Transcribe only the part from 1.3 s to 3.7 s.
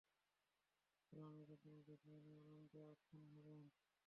যন্ত্রণা দেখে উনি আনন্দে আটখানা হবেন।